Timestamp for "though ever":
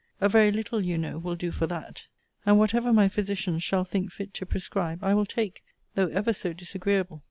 5.93-6.33